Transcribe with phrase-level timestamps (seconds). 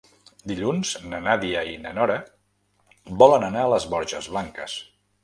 [0.51, 2.15] Dilluns na Nàdia i na Nora
[3.25, 4.79] volen anar a les Borges Blanques.